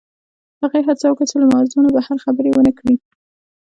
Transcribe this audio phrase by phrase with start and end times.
[0.61, 2.95] هغې هڅه وکړه چې له موضوع نه بهر خبرې ونه کړي